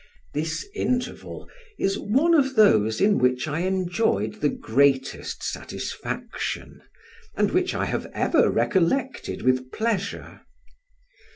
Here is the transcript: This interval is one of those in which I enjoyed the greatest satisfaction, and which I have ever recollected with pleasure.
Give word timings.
This 0.33 0.67
interval 0.73 1.47
is 1.77 1.99
one 1.99 2.33
of 2.33 2.55
those 2.55 2.99
in 2.99 3.19
which 3.19 3.47
I 3.47 3.59
enjoyed 3.59 4.41
the 4.41 4.49
greatest 4.49 5.43
satisfaction, 5.43 6.81
and 7.37 7.51
which 7.51 7.75
I 7.75 7.85
have 7.85 8.07
ever 8.11 8.49
recollected 8.49 9.43
with 9.43 9.71
pleasure. 9.71 10.41